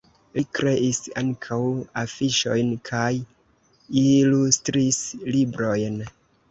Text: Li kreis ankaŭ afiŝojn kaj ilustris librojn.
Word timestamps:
Li 0.35 0.43
kreis 0.59 1.01
ankaŭ 1.21 1.59
afiŝojn 2.05 2.73
kaj 2.91 3.05
ilustris 4.07 5.01
librojn. 5.33 6.07